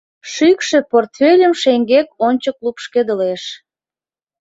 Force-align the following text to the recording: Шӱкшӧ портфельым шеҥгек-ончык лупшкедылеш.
Шӱкшӧ 0.31 0.79
портфельым 0.91 1.53
шеҥгек-ончык 1.61 2.57
лупшкедылеш. 2.63 3.43